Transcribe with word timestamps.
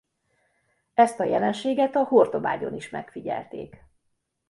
Ezt 0.93 1.19
jelenséget 1.19 1.95
a 1.95 2.03
Hortobágyon 2.03 2.73
is 2.73 2.89
megfigyelték. 2.89 3.83